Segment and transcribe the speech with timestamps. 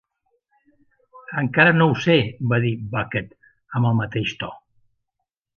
[1.41, 2.17] "Encara no ho sé",
[2.55, 4.55] va dir Bucket amb el mateix to.